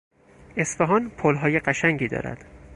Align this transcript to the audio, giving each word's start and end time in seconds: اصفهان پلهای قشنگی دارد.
اصفهان 0.57 1.09
پلهای 1.09 1.59
قشنگی 1.59 2.07
دارد. 2.07 2.45